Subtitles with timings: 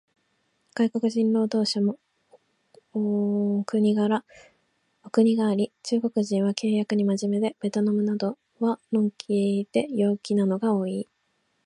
[0.73, 1.99] 外国人労働者も
[2.95, 4.25] お国柄
[5.03, 11.07] があり、中国人は契約に真面目で、ベトナムなどは呑気で陽気なのが多い